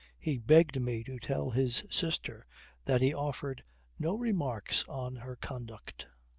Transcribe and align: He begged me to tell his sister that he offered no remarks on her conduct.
He 0.17 0.39
begged 0.39 0.81
me 0.81 1.03
to 1.03 1.19
tell 1.19 1.51
his 1.51 1.85
sister 1.91 2.47
that 2.85 3.01
he 3.01 3.13
offered 3.13 3.63
no 3.99 4.15
remarks 4.15 4.83
on 4.87 5.17
her 5.17 5.35
conduct. 5.35 6.07